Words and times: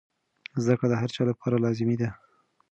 زده 0.63 0.75
کړه 0.79 0.87
د 0.89 0.93
هر 1.01 1.09
چا 1.15 1.21
لپاره 1.31 1.61
لازمي 1.63 1.95
ده. 2.01 2.09